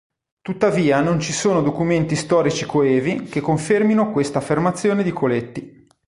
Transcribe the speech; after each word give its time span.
Tuttavia 0.41 0.99
non 0.99 1.19
ci 1.19 1.31
sono 1.31 1.61
documenti 1.61 2.15
storici 2.15 2.65
coevi 2.65 3.25
che 3.25 3.39
confermino 3.39 4.11
questa 4.11 4.39
affermazione 4.39 5.03
di 5.03 5.11
Coletti. 5.11 5.87